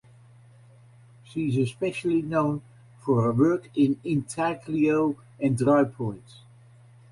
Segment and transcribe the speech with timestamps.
[1.23, 2.63] She is especially known
[3.01, 6.37] for her work in intaglio and drypoint.